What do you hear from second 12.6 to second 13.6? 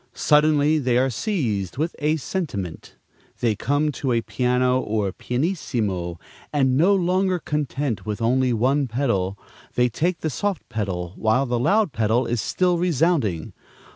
resounding.